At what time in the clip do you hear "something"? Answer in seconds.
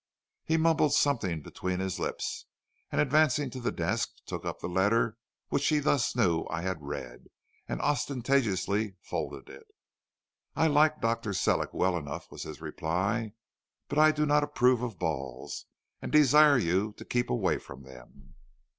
0.95-1.43